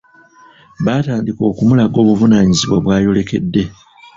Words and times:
Batandika 0.85 1.41
okumulaga 1.51 1.95
obuvunaanyizibwa 2.03 2.77
bwayolekede. 2.83 3.63